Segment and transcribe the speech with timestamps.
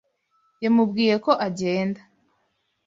[0.63, 2.01] Yamubwiye ko agenda.